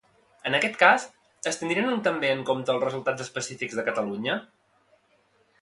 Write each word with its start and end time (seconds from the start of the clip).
En 0.51 0.55
aquest 0.59 0.79
cas, 0.83 1.05
es 1.51 1.59
tindrien 1.59 2.01
també 2.09 2.33
en 2.37 2.43
compte 2.49 2.75
els 2.77 2.83
resultats 2.87 3.29
específics 3.29 3.81
de 3.81 3.89
Catalunya? 3.91 4.43